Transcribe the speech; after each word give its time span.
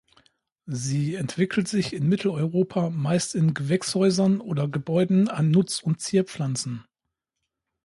Sie 0.65 1.13
entwickelt 1.13 1.67
sich 1.67 1.93
in 1.93 2.09
Mitteleuropa 2.09 2.89
meist 2.89 3.35
in 3.35 3.53
Gewächshäusern 3.53 4.41
oder 4.41 4.67
Gebäuden 4.67 5.27
an 5.27 5.51
Nutz- 5.51 5.79
und 5.83 6.01
Zierpflanzen. 6.01 6.85